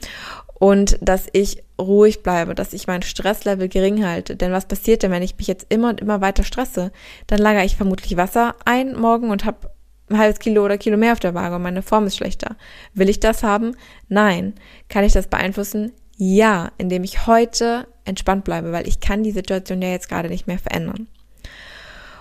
und 0.58 0.98
dass 1.00 1.26
ich 1.32 1.62
ruhig 1.80 2.22
bleibe, 2.22 2.54
dass 2.54 2.72
ich 2.72 2.86
mein 2.86 3.02
Stresslevel 3.02 3.68
gering 3.68 4.04
halte. 4.04 4.36
Denn 4.36 4.52
was 4.52 4.66
passiert 4.66 5.02
denn, 5.02 5.10
wenn 5.10 5.22
ich 5.22 5.36
mich 5.36 5.46
jetzt 5.46 5.66
immer 5.68 5.90
und 5.90 6.00
immer 6.00 6.20
weiter 6.20 6.42
stresse? 6.42 6.90
Dann 7.28 7.38
lagere 7.38 7.64
ich 7.64 7.76
vermutlich 7.76 8.16
Wasser 8.16 8.56
ein 8.64 8.96
morgen 8.96 9.30
und 9.30 9.44
habe 9.44 9.70
ein 10.10 10.18
halbes 10.18 10.40
Kilo 10.40 10.64
oder 10.64 10.78
Kilo 10.78 10.96
mehr 10.96 11.12
auf 11.12 11.20
der 11.20 11.34
Waage 11.34 11.56
und 11.56 11.62
meine 11.62 11.82
Form 11.82 12.06
ist 12.06 12.16
schlechter. 12.16 12.56
Will 12.94 13.08
ich 13.08 13.20
das 13.20 13.42
haben? 13.42 13.76
Nein. 14.08 14.54
Kann 14.88 15.04
ich 15.04 15.12
das 15.12 15.28
beeinflussen? 15.28 15.92
Ja, 16.16 16.72
indem 16.78 17.04
ich 17.04 17.26
heute 17.26 17.86
entspannt 18.04 18.44
bleibe, 18.44 18.72
weil 18.72 18.88
ich 18.88 18.98
kann 19.00 19.22
die 19.22 19.30
Situation 19.30 19.82
ja 19.82 19.90
jetzt 19.90 20.08
gerade 20.08 20.28
nicht 20.28 20.46
mehr 20.46 20.58
verändern. 20.58 21.06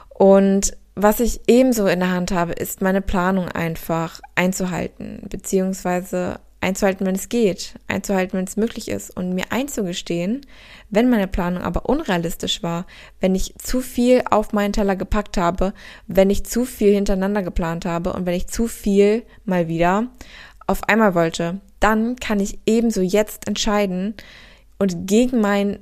Und 0.10 0.77
was 0.94 1.20
ich 1.20 1.41
ebenso 1.48 1.88
in 1.88 2.00
der 2.00 2.12
Hand 2.12 2.32
habe, 2.32 2.53
ist 2.53 2.82
meine 2.82 3.01
Planung 3.01 3.48
einfach 3.48 4.20
einzuhalten, 4.36 5.22
beziehungsweise 5.29 6.39
einzuhalten, 6.62 7.06
wenn 7.06 7.16
es 7.16 7.30
geht, 7.30 7.76
einzuhalten, 7.88 8.38
wenn 8.38 8.46
es 8.46 8.58
möglich 8.58 8.90
ist. 8.90 9.16
Und 9.16 9.34
mir 9.34 9.46
einzugestehen, 9.52 10.42
wenn 10.90 11.10
meine 11.10 11.28
Planung 11.28 11.64
aber 11.64 11.88
unrealistisch 11.88 12.64
war, 12.64 12.86
wenn 13.20 13.36
ich 13.36 13.56
zu 13.58 13.82
viel 13.82 14.24
auf 14.30 14.54
meinen 14.54 14.74
Teller 14.74 14.96
gepackt 14.96 15.38
habe, 15.38 15.74
wenn 16.08 16.30
ich 16.30 16.46
zu 16.46 16.66
viel 16.66 16.94
hintereinander 16.94 17.44
geplant 17.44 17.86
habe 17.86 18.14
und 18.14 18.26
wenn 18.26 18.36
ich 18.36 18.48
zu 18.48 18.68
viel 18.68 19.24
mal 19.46 19.68
wieder 19.68 20.08
auf 20.66 20.84
einmal 20.84 21.16
wollte, 21.16 21.62
dann 21.80 22.16
kann 22.16 22.40
ich 22.40 22.60
ebenso 22.66 23.02
jetzt 23.02 23.48
entscheiden 23.48 24.16
und 24.80 25.08
gegen 25.08 25.42
mein 25.42 25.80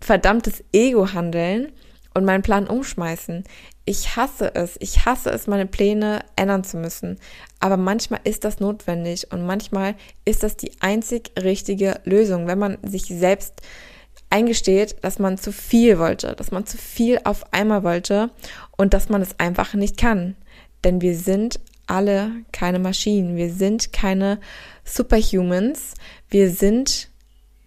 verdammtes 0.00 0.64
Ego 0.72 1.12
handeln 1.12 1.72
und 2.14 2.24
meinen 2.24 2.42
Plan 2.42 2.66
umschmeißen. 2.66 3.44
Ich 3.84 4.16
hasse 4.16 4.54
es. 4.54 4.76
Ich 4.80 5.04
hasse 5.04 5.30
es, 5.30 5.46
meine 5.46 5.66
Pläne 5.66 6.20
ändern 6.36 6.64
zu 6.64 6.76
müssen. 6.76 7.18
Aber 7.60 7.76
manchmal 7.76 8.20
ist 8.24 8.44
das 8.44 8.60
notwendig 8.60 9.30
und 9.32 9.44
manchmal 9.44 9.94
ist 10.24 10.42
das 10.42 10.56
die 10.56 10.70
einzig 10.80 11.32
richtige 11.40 12.00
Lösung, 12.04 12.46
wenn 12.46 12.58
man 12.58 12.78
sich 12.82 13.04
selbst 13.04 13.60
eingesteht, 14.30 14.96
dass 15.02 15.18
man 15.18 15.38
zu 15.38 15.52
viel 15.52 15.98
wollte, 15.98 16.34
dass 16.34 16.50
man 16.50 16.66
zu 16.66 16.78
viel 16.78 17.20
auf 17.24 17.52
einmal 17.52 17.82
wollte 17.82 18.30
und 18.76 18.94
dass 18.94 19.08
man 19.08 19.20
es 19.20 19.38
einfach 19.38 19.74
nicht 19.74 19.96
kann. 19.96 20.36
Denn 20.82 21.00
wir 21.00 21.16
sind 21.16 21.60
alle 21.86 22.30
keine 22.52 22.78
Maschinen. 22.78 23.36
Wir 23.36 23.52
sind 23.52 23.92
keine 23.92 24.40
Superhumans. 24.84 25.94
Wir 26.28 26.50
sind 26.50 27.10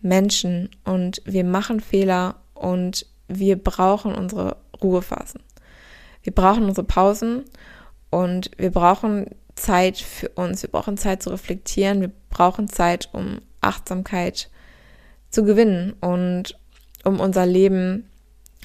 Menschen 0.01 0.70
und 0.84 1.22
wir 1.25 1.44
machen 1.44 1.80
Fehler 1.80 2.36
und 2.54 3.06
wir 3.27 3.62
brauchen 3.62 4.15
unsere 4.15 4.57
Ruhephasen. 4.81 5.41
Wir 6.24 6.34
brauchen 6.34 6.65
unsere 6.65 6.86
Pausen 6.86 7.46
und 8.10 8.51
wir 8.57 8.72
brauchen 8.72 9.27
Zeit 9.55 9.98
für 9.98 10.29
uns. 10.29 10.62
Wir 10.62 10.69
brauchen 10.69 10.98
Zeit 10.98 11.24
zu 11.24 11.29
reflektieren. 11.29 12.01
Wir 12.01 12.12
brauchen 12.29 12.67
Zeit, 12.67 13.10
um 13.13 13.39
Achtsamkeit 13.62 14.50
zu 15.29 15.43
gewinnen 15.43 15.93
und 16.00 16.57
um 17.03 17.19
unser 17.19 17.46
Leben 17.46 18.10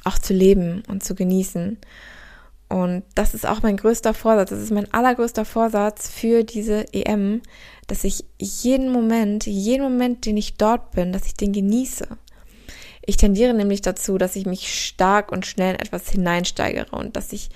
auch 0.04 0.18
zu 0.18 0.32
leben 0.32 0.82
und 0.88 1.04
zu 1.04 1.14
genießen. 1.14 1.78
Und 2.68 3.04
das 3.14 3.34
ist 3.34 3.46
auch 3.46 3.62
mein 3.62 3.76
größter 3.76 4.14
Vorsatz. 4.14 4.50
Das 4.50 4.60
ist 4.60 4.70
mein 4.70 4.92
allergrößter 4.92 5.44
Vorsatz 5.44 6.10
für 6.10 6.42
diese 6.42 6.92
EM, 6.94 7.42
dass 7.86 8.02
ich 8.04 8.24
jeden 8.38 8.90
Moment, 8.90 9.46
jeden 9.46 9.82
Moment, 9.82 10.24
den 10.24 10.36
ich 10.36 10.56
dort 10.56 10.92
bin, 10.92 11.12
dass 11.12 11.26
ich 11.26 11.34
den 11.34 11.52
genieße. 11.52 12.08
Ich 13.04 13.16
tendiere 13.16 13.54
nämlich 13.54 13.82
dazu, 13.82 14.16
dass 14.16 14.36
ich 14.36 14.46
mich 14.46 14.72
stark 14.86 15.32
und 15.32 15.46
schnell 15.46 15.74
in 15.74 15.80
etwas 15.80 16.08
hineinsteigere 16.08 16.86
und 16.90 17.16
dass 17.16 17.32
ich 17.32 17.50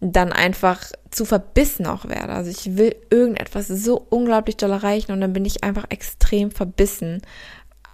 dann 0.00 0.32
einfach 0.32 0.80
zu 1.10 1.24
verbissen 1.24 1.86
auch 1.86 2.04
werde. 2.04 2.32
Also 2.32 2.50
ich 2.50 2.76
will 2.76 2.94
irgendetwas 3.10 3.66
so 3.66 4.06
unglaublich 4.10 4.56
doll 4.56 4.70
erreichen 4.70 5.12
und 5.12 5.20
dann 5.20 5.32
bin 5.32 5.44
ich 5.44 5.64
einfach 5.64 5.86
extrem 5.88 6.52
verbissen. 6.52 7.22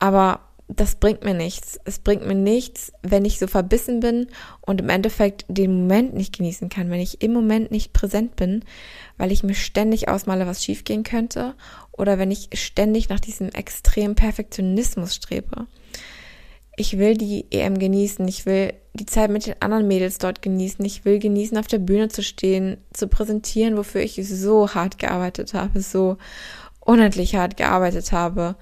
Aber 0.01 0.41
das 0.69 0.97
bringt 0.97 1.25
mir 1.25 1.35
nichts. 1.35 1.79
Es 1.85 1.99
bringt 1.99 2.27
mir 2.27 2.35
nichts, 2.35 2.93
wenn 3.03 3.25
ich 3.25 3.39
so 3.39 3.47
verbissen 3.47 4.01
bin 4.01 4.29
und 4.61 4.81
im 4.81 4.89
Endeffekt 4.89 5.45
den 5.49 5.75
Moment 5.75 6.15
nicht 6.15 6.37
genießen 6.37 6.69
kann, 6.69 6.91
wenn 6.91 7.01
ich 7.01 7.23
im 7.23 7.33
Moment 7.33 7.71
nicht 7.71 7.93
präsent 7.95 8.37
bin, 8.37 8.65
weil 9.17 9.33
ich 9.33 9.43
mir 9.43 9.55
ständig 9.55 10.09
ausmale, 10.09 10.47
was 10.47 10.65
schiefgehen 10.65 11.05
könnte 11.05 11.55
oder 11.93 12.19
wenn 12.19 12.31
ich 12.31 12.51
ständig 12.55 13.09
nach 13.09 13.21
diesem 13.21 13.49
extremen 13.51 14.15
Perfektionismus 14.15 15.15
strebe 15.15 15.67
ich 16.77 16.99
will 16.99 17.17
die 17.17 17.47
EM 17.51 17.79
genießen, 17.79 18.27
ich 18.27 18.47
will 18.47 18.75
die 18.95 19.07
Zeit 19.07 19.31
mit 19.31 19.47
den 19.47 19.61
anderen 19.61 19.89
Mädels 19.89 20.19
dort 20.19 20.43
genießen, 20.43 20.85
ich 20.85 21.05
will 21.05 21.19
genießen, 21.19 21.59
auf 21.59 21.67
der 21.67 21.79
Bühne 21.79 22.09
zu 22.09 22.23
stehen, 22.23 22.79
zu 22.93 23.09
präsentieren, 23.09 23.77
wofür 23.77 24.01
ich 24.01 24.21
so 24.27 24.73
hart 24.75 24.99
gearbeitet 24.99 25.55
habe, 25.55 25.81
so 25.81 26.17
unendlich 26.81 27.35
hart 27.37 27.57
gearbeitet 27.57 28.13
habe. 28.13 28.57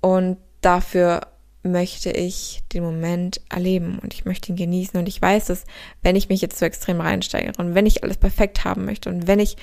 Und 0.00 0.38
dafür 0.60 1.22
möchte 1.62 2.10
ich 2.10 2.62
den 2.72 2.84
Moment 2.84 3.40
erleben 3.48 3.98
und 4.00 4.14
ich 4.14 4.24
möchte 4.24 4.52
ihn 4.52 4.56
genießen. 4.56 4.98
Und 4.98 5.08
ich 5.08 5.20
weiß, 5.20 5.46
dass 5.46 5.64
wenn 6.02 6.16
ich 6.16 6.28
mich 6.28 6.40
jetzt 6.40 6.58
so 6.58 6.64
extrem 6.64 7.00
reinsteigere 7.00 7.54
und 7.58 7.74
wenn 7.74 7.86
ich 7.86 8.04
alles 8.04 8.18
perfekt 8.18 8.64
haben 8.64 8.84
möchte 8.84 9.08
und 9.08 9.26
wenn 9.26 9.40
ich 9.40 9.56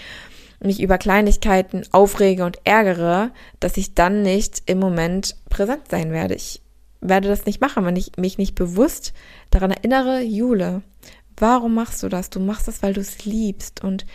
mich 0.60 0.82
über 0.82 0.98
Kleinigkeiten 0.98 1.84
aufrege 1.92 2.46
und 2.46 2.60
ärgere, 2.63 3.32
dass 3.60 3.78
ich 3.78 3.96
dann 3.96 4.22
nicht 4.22 4.63
im 4.66 4.80
Moment 4.80 5.36
präsent 5.50 5.84
sein 5.90 6.12
werde. 6.12 6.36
Ich 6.36 6.62
werde 7.03 7.27
das 7.27 7.45
nicht 7.45 7.62
machen, 7.62 7.86
wenn 7.86 7.95
ich 7.95 8.13
mich 8.17 8.38
nicht 8.38 8.55
bewusst 8.55 9.13
daran 9.51 9.72
erinnere, 9.72 10.22
Jule, 10.22 10.81
warum 11.38 11.74
machst 11.74 12.01
du 12.03 12.10
das? 12.10 12.29
Du 12.29 12.39
machst 12.39 12.67
das, 12.67 12.81
weil 12.81 12.93
du 12.93 13.01
es 13.01 13.25
liebst 13.25 13.83
und 13.83 14.05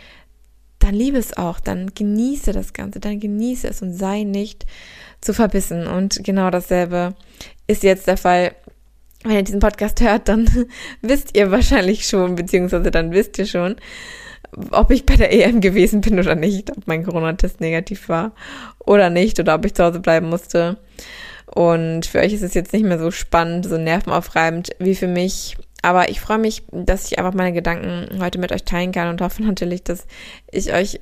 dann 0.78 0.94
liebe 0.94 1.18
es 1.18 1.36
auch, 1.36 1.60
dann 1.60 1.92
genieße 1.94 2.52
das 2.52 2.72
Ganze, 2.72 3.00
dann 3.00 3.18
genieße 3.18 3.68
es 3.68 3.82
und 3.82 3.92
sei 3.92 4.22
nicht 4.22 4.64
zu 5.20 5.34
verbissen. 5.34 5.86
Und 5.86 6.20
genau 6.22 6.50
dasselbe 6.50 7.14
ist 7.66 7.82
jetzt 7.82 8.06
der 8.06 8.16
Fall. 8.16 8.52
Wenn 9.24 9.32
ihr 9.32 9.42
diesen 9.42 9.58
Podcast 9.58 10.00
hört, 10.00 10.28
dann 10.28 10.48
wisst 11.02 11.36
ihr 11.36 11.50
wahrscheinlich 11.50 12.06
schon, 12.06 12.36
beziehungsweise 12.36 12.92
dann 12.92 13.10
wisst 13.10 13.36
ihr 13.38 13.46
schon, 13.46 13.74
ob 14.70 14.92
ich 14.92 15.04
bei 15.04 15.16
der 15.16 15.32
EM 15.32 15.60
gewesen 15.60 16.00
bin 16.00 16.18
oder 16.20 16.36
nicht, 16.36 16.70
ob 16.70 16.86
mein 16.86 17.04
Corona-Test 17.04 17.60
negativ 17.60 18.08
war 18.08 18.32
oder 18.78 19.10
nicht, 19.10 19.40
oder 19.40 19.56
ob 19.56 19.64
ich 19.64 19.74
zu 19.74 19.84
Hause 19.84 19.98
bleiben 19.98 20.28
musste. 20.28 20.78
Und 21.54 22.06
für 22.06 22.20
euch 22.20 22.32
ist 22.32 22.42
es 22.42 22.54
jetzt 22.54 22.72
nicht 22.72 22.84
mehr 22.84 22.98
so 22.98 23.10
spannend, 23.10 23.66
so 23.66 23.78
nervenaufreibend 23.78 24.70
wie 24.78 24.94
für 24.94 25.08
mich. 25.08 25.56
Aber 25.82 26.08
ich 26.08 26.20
freue 26.20 26.38
mich, 26.38 26.64
dass 26.72 27.10
ich 27.10 27.18
einfach 27.18 27.34
meine 27.34 27.52
Gedanken 27.52 28.20
heute 28.20 28.38
mit 28.38 28.52
euch 28.52 28.64
teilen 28.64 28.92
kann 28.92 29.08
und 29.08 29.20
hoffe 29.20 29.42
natürlich, 29.42 29.82
dass 29.82 30.06
ich 30.50 30.72
euch 30.72 31.00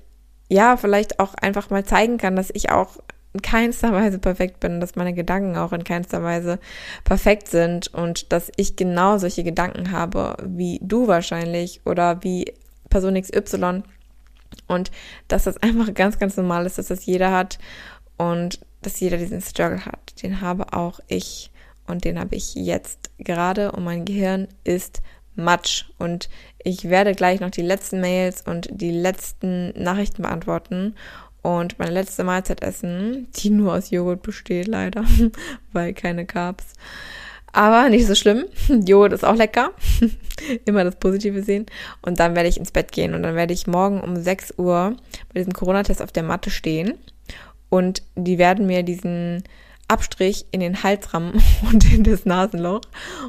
ja 0.49 0.77
vielleicht 0.77 1.19
auch 1.19 1.35
einfach 1.35 1.71
mal 1.71 1.85
zeigen 1.85 2.19
kann, 2.19 2.37
dass 2.37 2.51
ich 2.53 2.71
auch 2.71 2.99
in 3.33 3.43
keinster 3.43 3.93
Weise 3.93 4.19
perfekt 4.19 4.61
bin, 4.61 4.81
dass 4.81 4.97
meine 4.97 5.13
Gedanken 5.13 5.57
auch 5.57 5.73
in 5.73 5.85
keinster 5.85 6.23
Weise 6.23 6.59
perfekt 7.05 7.49
sind 7.49 7.93
und 7.93 8.33
dass 8.33 8.51
ich 8.57 8.77
genau 8.77 9.19
solche 9.19 9.45
Gedanken 9.45 9.91
habe 9.91 10.37
wie 10.47 10.81
du 10.83 11.07
wahrscheinlich 11.07 11.81
oder 11.85 12.23
wie 12.23 12.53
Person 12.89 13.21
XY 13.21 13.83
und 14.69 14.91
dass 15.29 15.45
das 15.45 15.57
einfach 15.63 15.93
ganz, 15.95 16.19
ganz 16.19 16.37
normal 16.37 16.67
ist, 16.67 16.79
dass 16.79 16.89
das 16.89 17.05
jeder 17.05 17.33
hat 17.33 17.59
und 18.17 18.61
dass 18.83 19.01
jeder 19.01 19.19
diesen 19.19 19.43
Struggle 19.43 19.85
hat. 19.85 20.06
Den 20.23 20.41
habe 20.41 20.73
auch 20.73 21.01
ich 21.09 21.51
und 21.87 22.05
den 22.05 22.19
habe 22.19 22.35
ich 22.35 22.55
jetzt 22.55 23.11
gerade 23.19 23.73
und 23.73 23.85
mein 23.85 24.05
Gehirn 24.05 24.49
ist 24.65 25.03
Matsch 25.35 25.85
und 25.99 26.29
ich 26.65 26.89
werde 26.89 27.15
gleich 27.15 27.41
noch 27.41 27.51
die 27.51 27.63
letzten 27.63 28.01
Mails 28.01 28.43
und 28.43 28.69
die 28.71 28.91
letzten 28.91 29.71
Nachrichten 29.81 30.23
beantworten 30.23 30.95
und 31.43 31.79
meine 31.79 31.93
letzte 31.93 32.25
Mahlzeit 32.25 32.63
essen, 32.63 33.29
die 33.37 33.51
nur 33.51 33.75
aus 33.75 33.91
Joghurt 33.91 34.23
besteht 34.23 34.67
leider, 34.67 35.05
weil 35.73 35.95
keine 35.95 36.27
Carbs. 36.27 36.73
Aber 37.53 37.89
nicht 37.89 38.07
so 38.07 38.15
schlimm. 38.15 38.45
Joghurt 38.69 39.13
ist 39.13 39.25
auch 39.25 39.37
lecker. 39.37 39.71
Immer 40.67 40.85
das 40.85 40.97
Positive 40.97 41.43
sehen. 41.43 41.65
Und 42.03 42.21
dann 42.21 42.35
werde 42.35 42.49
ich 42.49 42.59
ins 42.59 42.71
Bett 42.71 42.93
gehen 42.93 43.15
und 43.15 43.23
dann 43.23 43.35
werde 43.35 43.55
ich 43.55 43.67
morgen 43.67 44.01
um 44.01 44.17
6 44.17 44.55
Uhr 44.59 44.97
bei 45.33 45.41
diesem 45.41 45.55
Corona-Test 45.55 46.03
auf 46.03 46.13
der 46.13 46.23
Matte 46.23 46.51
stehen 46.51 46.95
und 47.69 48.03
die 48.15 48.39
werden 48.39 48.67
mir 48.67 48.83
diesen 48.83 49.45
Abstrich 49.89 50.47
in 50.51 50.61
den 50.61 50.83
Hals 50.83 51.15
rammen 51.15 51.41
und 51.73 51.93
in 51.93 52.03
das 52.03 52.25
Nasenloch 52.25 52.83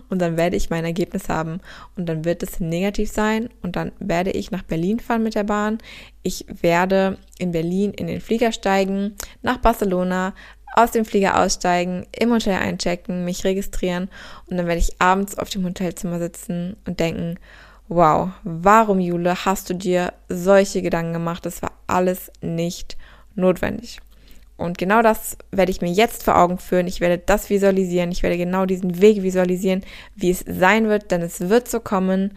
und 0.09 0.21
dann 0.21 0.37
werde 0.37 0.55
ich 0.55 0.69
mein 0.69 0.85
Ergebnis 0.85 1.29
haben 1.29 1.59
und 1.95 2.07
dann 2.07 2.25
wird 2.25 2.43
es 2.43 2.59
negativ 2.59 3.11
sein 3.11 3.49
und 3.61 3.75
dann 3.75 3.91
werde 3.99 4.31
ich 4.31 4.51
nach 4.51 4.63
Berlin 4.63 4.99
fahren 4.99 5.23
mit 5.23 5.35
der 5.35 5.43
Bahn. 5.43 5.77
Ich 6.23 6.45
werde 6.61 7.17
in 7.37 7.51
Berlin 7.51 7.93
in 7.93 8.07
den 8.07 8.21
Flieger 8.21 8.51
steigen, 8.51 9.15
nach 9.41 9.57
Barcelona, 9.57 10.33
aus 10.73 10.91
dem 10.91 11.05
Flieger 11.05 11.39
aussteigen, 11.41 12.05
im 12.11 12.31
Hotel 12.31 12.55
einchecken, 12.55 13.25
mich 13.25 13.43
registrieren 13.43 14.09
und 14.47 14.57
dann 14.57 14.67
werde 14.67 14.79
ich 14.79 15.01
abends 15.01 15.37
auf 15.37 15.49
dem 15.49 15.63
Hotelzimmer 15.63 16.19
sitzen 16.19 16.75
und 16.85 16.99
denken, 16.99 17.39
wow, 17.87 18.29
warum 18.43 18.99
Jule, 18.99 19.45
hast 19.45 19.69
du 19.69 19.73
dir 19.73 20.13
solche 20.27 20.81
Gedanken 20.81 21.13
gemacht? 21.13 21.45
Das 21.45 21.61
war 21.61 21.71
alles 21.87 22.31
nicht 22.41 22.97
notwendig. 23.35 23.99
Und 24.57 24.77
genau 24.79 25.03
das 25.03 25.37
werde 25.51 25.71
ich 25.71 25.81
mir 25.81 25.91
jetzt 25.91 26.23
vor 26.23 26.37
Augen 26.37 26.57
führen. 26.57 26.87
Ich 26.87 26.99
werde 26.99 27.19
das 27.19 27.49
visualisieren. 27.49 28.11
Ich 28.11 28.23
werde 28.23 28.37
genau 28.37 28.65
diesen 28.65 29.01
Weg 29.01 29.21
visualisieren, 29.21 29.83
wie 30.15 30.31
es 30.31 30.43
sein 30.47 30.89
wird, 30.89 31.11
denn 31.11 31.21
es 31.21 31.41
wird 31.41 31.69
so 31.69 31.79
kommen. 31.79 32.33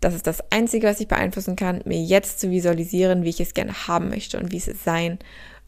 Das 0.00 0.14
ist 0.14 0.26
das 0.26 0.42
Einzige, 0.50 0.86
was 0.86 1.00
ich 1.00 1.08
beeinflussen 1.08 1.56
kann, 1.56 1.80
mir 1.84 2.02
jetzt 2.02 2.40
zu 2.40 2.50
visualisieren, 2.50 3.24
wie 3.24 3.30
ich 3.30 3.40
es 3.40 3.54
gerne 3.54 3.72
haben 3.88 4.10
möchte 4.10 4.38
und 4.38 4.52
wie 4.52 4.58
es 4.58 4.66
sein 4.84 5.18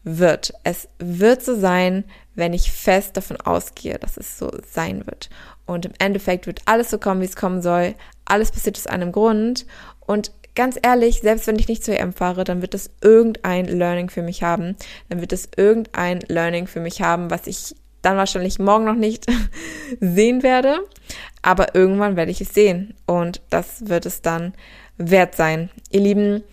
wird. 0.03 0.53
Es 0.63 0.87
wird 0.99 1.41
so 1.41 1.59
sein, 1.59 2.03
wenn 2.35 2.53
ich 2.53 2.71
fest 2.71 3.17
davon 3.17 3.37
ausgehe, 3.37 3.97
dass 3.97 4.17
es 4.17 4.37
so 4.37 4.51
sein 4.69 5.07
wird. 5.07 5.29
Und 5.65 5.85
im 5.85 5.93
Endeffekt 5.99 6.47
wird 6.47 6.61
alles 6.65 6.91
so 6.91 6.99
kommen, 6.99 7.21
wie 7.21 7.25
es 7.25 7.35
kommen 7.35 7.61
soll. 7.61 7.95
Alles 8.25 8.51
passiert 8.51 8.77
aus 8.77 8.87
einem 8.87 9.11
Grund. 9.11 9.65
Und 10.01 10.31
ganz 10.55 10.79
ehrlich, 10.81 11.21
selbst 11.21 11.47
wenn 11.47 11.59
ich 11.59 11.67
nicht 11.67 11.83
zu 11.83 11.97
EM 11.97 12.13
fahre, 12.13 12.43
dann 12.43 12.61
wird 12.61 12.73
es 12.73 12.89
irgendein 13.01 13.65
Learning 13.65 14.09
für 14.09 14.21
mich 14.21 14.43
haben. 14.43 14.75
Dann 15.09 15.21
wird 15.21 15.33
es 15.33 15.49
irgendein 15.55 16.21
Learning 16.27 16.67
für 16.67 16.79
mich 16.79 17.01
haben, 17.01 17.29
was 17.29 17.47
ich 17.47 17.75
dann 18.01 18.17
wahrscheinlich 18.17 18.59
morgen 18.59 18.85
noch 18.85 18.95
nicht 18.95 19.25
sehen 19.99 20.43
werde. 20.43 20.79
Aber 21.41 21.75
irgendwann 21.75 22.15
werde 22.15 22.31
ich 22.31 22.41
es 22.41 22.53
sehen. 22.53 22.95
Und 23.05 23.41
das 23.49 23.87
wird 23.89 24.05
es 24.05 24.21
dann 24.21 24.53
wert 24.97 25.35
sein. 25.35 25.69
Ihr 25.91 26.01
Lieben, 26.01 26.43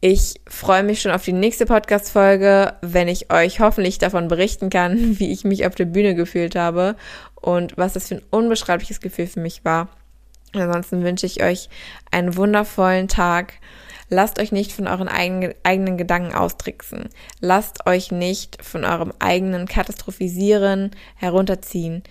ich 0.00 0.40
freue 0.48 0.82
mich 0.82 1.02
schon 1.02 1.12
auf 1.12 1.24
die 1.24 1.34
nächste 1.34 1.66
Podcast-Folge, 1.66 2.72
wenn 2.80 3.06
ich 3.06 3.30
euch 3.30 3.60
hoffentlich 3.60 3.98
davon 3.98 4.28
berichten 4.28 4.70
kann, 4.70 4.96
wie 5.18 5.30
ich 5.30 5.44
mich 5.44 5.66
auf 5.66 5.74
der 5.74 5.84
Bühne 5.84 6.14
gefühlt 6.14 6.56
habe 6.56 6.96
und 7.34 7.76
was 7.76 7.92
das 7.92 8.08
für 8.08 8.16
ein 8.16 8.22
unbeschreibliches 8.30 9.00
Gefühl 9.00 9.26
für 9.26 9.40
mich 9.40 9.64
war. 9.64 9.88
Ansonsten 10.52 11.04
wünsche 11.04 11.26
ich 11.26 11.42
euch 11.42 11.68
einen 12.10 12.36
wundervollen 12.36 13.08
Tag. 13.08 13.54
Lasst 14.08 14.40
euch 14.40 14.50
nicht 14.50 14.72
von 14.72 14.88
euren 14.88 15.08
eigenen, 15.08 15.96
Gedanken 15.96 16.34
austricksen. 16.34 17.08
Lasst 17.40 17.86
euch 17.86 18.10
nicht 18.10 18.62
von 18.64 18.84
eurem 18.84 19.12
eigenen 19.20 19.66
Katastrophisieren 19.66 20.90
herunterziehen. 21.14 22.02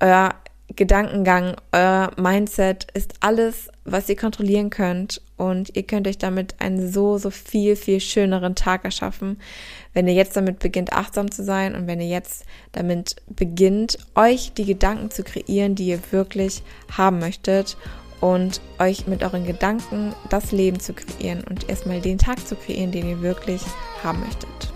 Euer 0.00 0.34
Gedankengang, 0.76 1.56
euer 1.72 2.10
Mindset 2.16 2.88
ist 2.94 3.14
alles, 3.20 3.68
was 3.84 4.08
ihr 4.08 4.16
kontrollieren 4.16 4.70
könnt 4.70 5.20
und 5.36 5.76
ihr 5.76 5.84
könnt 5.84 6.08
euch 6.08 6.18
damit 6.18 6.56
einen 6.60 6.90
so, 6.90 7.18
so 7.18 7.30
viel, 7.30 7.76
viel 7.76 8.00
schöneren 8.00 8.54
Tag 8.54 8.84
erschaffen, 8.84 9.40
wenn 9.92 10.08
ihr 10.08 10.14
jetzt 10.14 10.36
damit 10.36 10.58
beginnt, 10.58 10.92
achtsam 10.92 11.30
zu 11.30 11.44
sein 11.44 11.74
und 11.74 11.86
wenn 11.86 12.00
ihr 12.00 12.08
jetzt 12.08 12.44
damit 12.72 13.16
beginnt, 13.28 13.98
euch 14.14 14.52
die 14.52 14.64
Gedanken 14.64 15.10
zu 15.10 15.22
kreieren, 15.22 15.74
die 15.74 15.86
ihr 15.86 16.00
wirklich 16.10 16.62
haben 16.90 17.20
möchtet 17.20 17.76
und 18.20 18.60
euch 18.78 19.06
mit 19.06 19.22
euren 19.22 19.46
Gedanken 19.46 20.14
das 20.30 20.50
Leben 20.50 20.80
zu 20.80 20.94
kreieren 20.94 21.44
und 21.48 21.68
erstmal 21.68 22.00
den 22.00 22.18
Tag 22.18 22.44
zu 22.46 22.56
kreieren, 22.56 22.90
den 22.90 23.08
ihr 23.08 23.22
wirklich 23.22 23.62
haben 24.02 24.20
möchtet. 24.20 24.73